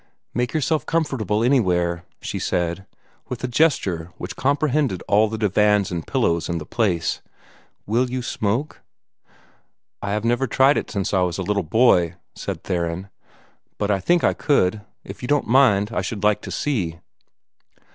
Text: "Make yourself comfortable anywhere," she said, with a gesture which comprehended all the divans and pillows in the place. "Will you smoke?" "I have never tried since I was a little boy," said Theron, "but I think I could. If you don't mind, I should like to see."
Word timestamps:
"Make 0.33 0.55
yourself 0.55 0.87
comfortable 0.87 1.43
anywhere," 1.43 2.05
she 2.23 2.39
said, 2.39 2.87
with 3.29 3.43
a 3.43 3.47
gesture 3.47 4.11
which 4.17 4.35
comprehended 4.35 5.03
all 5.07 5.27
the 5.29 5.37
divans 5.37 5.91
and 5.91 6.07
pillows 6.07 6.49
in 6.49 6.57
the 6.57 6.65
place. 6.65 7.21
"Will 7.85 8.09
you 8.09 8.23
smoke?" 8.23 8.81
"I 10.01 10.13
have 10.13 10.25
never 10.25 10.47
tried 10.47 10.89
since 10.89 11.13
I 11.13 11.21
was 11.21 11.37
a 11.37 11.43
little 11.43 11.61
boy," 11.61 12.15
said 12.33 12.63
Theron, 12.63 13.09
"but 13.77 13.91
I 13.91 13.99
think 13.99 14.23
I 14.23 14.33
could. 14.33 14.81
If 15.03 15.21
you 15.21 15.27
don't 15.27 15.45
mind, 15.45 15.91
I 15.93 16.01
should 16.01 16.23
like 16.23 16.41
to 16.41 16.51
see." 16.51 16.97